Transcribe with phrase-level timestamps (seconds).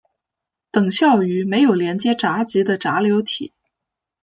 [0.71, 3.53] 等效于没有连接闸极的闸流体。